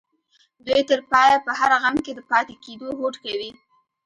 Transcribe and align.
دوی 0.65 0.81
تر 0.89 0.99
پايه 1.11 1.37
په 1.45 1.51
هر 1.59 1.71
غم 1.81 1.95
کې 2.05 2.11
د 2.15 2.19
پاتې 2.31 2.53
کېدو 2.65 2.87
هوډ 2.97 3.15
کوي. 3.25 3.51